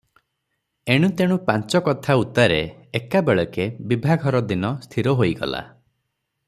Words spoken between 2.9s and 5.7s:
ଏକାବେଳକେ ବିଭାଘର ଦିନ ସ୍ଥିର ହୋଇଗଲା।